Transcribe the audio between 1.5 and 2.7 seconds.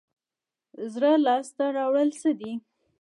ته راوړل څه دي؟